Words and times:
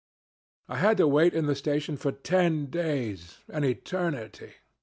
"I 0.67 0.77
had 0.77 0.97
to 0.97 1.07
wait 1.07 1.35
in 1.35 1.45
the 1.45 1.53
station 1.53 1.95
for 1.95 2.11
ten 2.11 2.71
days 2.71 3.37
an 3.49 3.63
eternity. 3.63 4.53